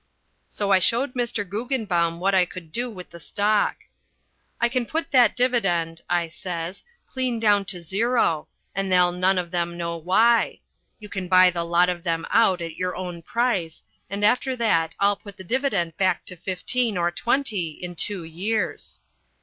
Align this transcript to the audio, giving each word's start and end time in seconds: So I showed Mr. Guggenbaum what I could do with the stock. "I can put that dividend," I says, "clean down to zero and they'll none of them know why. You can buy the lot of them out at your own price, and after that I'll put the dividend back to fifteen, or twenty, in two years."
So 0.47 0.71
I 0.71 0.79
showed 0.79 1.13
Mr. 1.13 1.47
Guggenbaum 1.47 2.19
what 2.19 2.33
I 2.33 2.43
could 2.43 2.71
do 2.71 2.89
with 2.89 3.11
the 3.11 3.19
stock. 3.19 3.83
"I 4.59 4.67
can 4.67 4.87
put 4.87 5.11
that 5.11 5.35
dividend," 5.35 6.01
I 6.09 6.27
says, 6.27 6.83
"clean 7.05 7.39
down 7.39 7.65
to 7.65 7.79
zero 7.79 8.47
and 8.73 8.91
they'll 8.91 9.11
none 9.11 9.37
of 9.37 9.51
them 9.51 9.77
know 9.77 9.95
why. 9.97 10.61
You 10.97 11.07
can 11.07 11.27
buy 11.27 11.51
the 11.51 11.63
lot 11.63 11.87
of 11.87 12.01
them 12.03 12.25
out 12.31 12.61
at 12.63 12.77
your 12.77 12.95
own 12.95 13.21
price, 13.21 13.83
and 14.09 14.25
after 14.25 14.55
that 14.55 14.95
I'll 14.99 15.17
put 15.17 15.37
the 15.37 15.43
dividend 15.43 15.95
back 15.97 16.25
to 16.25 16.35
fifteen, 16.35 16.97
or 16.97 17.11
twenty, 17.11 17.69
in 17.73 17.93
two 17.93 18.23
years." 18.23 19.01